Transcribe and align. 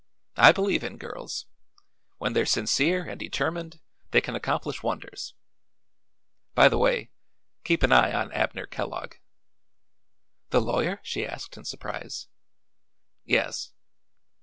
I 0.37 0.51
believe 0.51 0.83
in 0.83 0.97
girls. 0.97 1.45
When 2.17 2.33
they're 2.33 2.47
sincere 2.47 3.03
and 3.07 3.19
determined 3.19 3.79
they 4.09 4.19
can 4.19 4.33
accomplish 4.33 4.81
wonders. 4.81 5.35
By 6.55 6.69
the 6.69 6.79
way, 6.79 7.11
keep 7.63 7.83
an 7.83 7.91
eye 7.91 8.11
on 8.11 8.31
Abner 8.31 8.65
Kellogg." 8.65 9.17
"The 10.49 10.59
lawyer?" 10.59 11.01
she 11.03 11.23
asked 11.27 11.55
in 11.55 11.65
surprise. 11.65 12.27
"Yes. 13.25 13.73